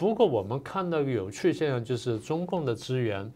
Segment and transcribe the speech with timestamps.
[0.00, 3.30] 不过我们看到一个有趣现象，就是中共的资源，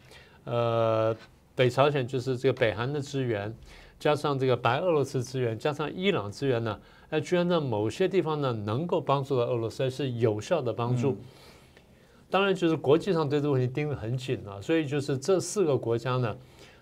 [0.44, 1.14] 呃，
[1.54, 3.54] 北朝鲜就是这个北韩的资源，
[4.00, 6.80] 加上这个白俄罗斯资源，加上伊朗资源呢，
[7.10, 11.18] 哎，居然在某些地方呢能够帮助到俄罗斯，是有效的帮助。
[12.30, 16.34] 当然，就是国际上对这个问题盯得很紧了，所以就是这四个国家呢，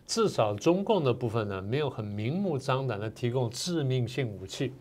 [0.06, 4.72] 至少中共的部分呢，没有很明目张胆的提供致命性武器。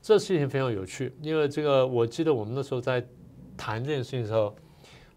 [0.00, 3.06] 这事情非常有趣，因为这个我记得我们那时候在
[3.56, 4.54] 谈这件事情的时候，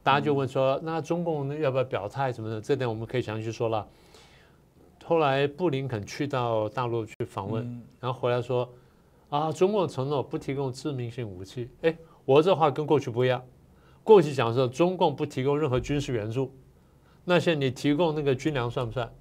[0.04, 2.62] 大家就问说，那中共要不要表态什么的？
[2.62, 3.88] 这点我们可以详细说了。
[5.04, 8.68] 后来布林肯去到大陆去访问，然后回来说，
[9.30, 11.70] 啊，中共承诺不提供致命性武器。
[11.82, 11.96] 哎，
[12.26, 13.44] 我这话跟过去不一样。
[14.04, 16.52] 过去讲说中共不提供任何军事援助，
[17.24, 19.12] 那现在你提供那个军粮算不算？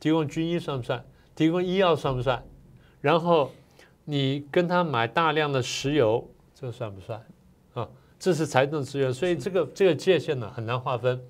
[0.00, 1.04] 提供军医算不算？
[1.34, 2.44] 提供医药算不算？
[3.00, 3.50] 然后。
[4.06, 7.24] 你跟他买大量的石油，这算不算
[7.72, 7.88] 啊？
[8.24, 11.22] 这是财政资源，所以这个这个界限呢很难划分。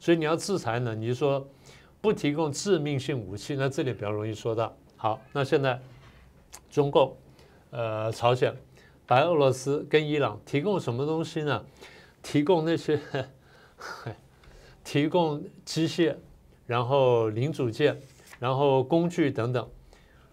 [0.00, 1.48] 所以你要制裁呢，你就说
[2.00, 4.76] 不提供致命性武器，那这里比较容易说到。
[4.96, 5.80] 好，那现在
[6.68, 7.16] 中共、
[7.70, 8.52] 呃朝鲜、
[9.06, 11.64] 白俄罗斯跟伊朗提供什么东西呢？
[12.20, 12.98] 提供那些
[14.82, 16.16] 提供机械，
[16.66, 17.96] 然后零组件，
[18.40, 19.70] 然后工具等等。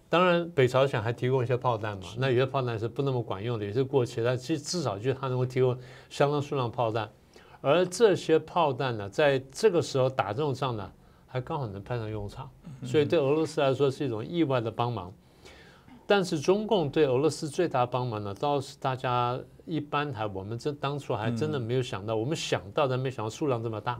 [0.10, 4.24] 当然，北朝鲜还提供一些炮弹嘛，那有些炮弹是不那么管用的，也是过期。
[4.24, 5.78] 但至至少就是它能够提供
[6.10, 7.10] 相当数量炮弹，
[7.60, 10.90] 而这些炮弹呢，在这个时候打这种仗呢，
[11.28, 12.50] 还刚好能派上用场，
[12.86, 15.12] 所以对俄罗斯来说是一种意外的帮忙。
[16.10, 24.00] 但是中共对俄罗斯最大帮忙呢，倒是大家一般还我们这当初还真的没有想到，我们想到但没想到数量这么大。